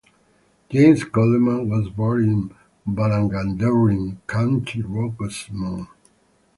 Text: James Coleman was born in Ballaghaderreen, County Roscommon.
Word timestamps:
James 0.71 1.03
Coleman 1.03 1.69
was 1.69 1.87
born 1.91 2.23
in 2.23 2.55
Ballaghaderreen, 2.95 4.17
County 4.25 4.81
Roscommon. 4.81 5.89